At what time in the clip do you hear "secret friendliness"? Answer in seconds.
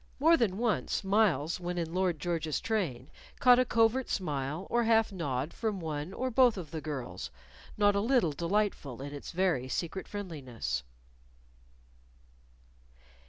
9.67-10.81